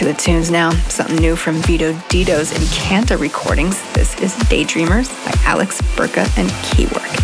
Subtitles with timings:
[0.00, 0.70] to the tunes now.
[0.88, 3.78] Something new from Vito Dito's Encanta recordings.
[3.92, 7.20] This is Daydreamers by Alex Byrka and Keywork.